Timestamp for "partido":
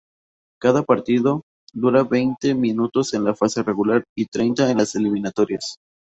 0.81-1.43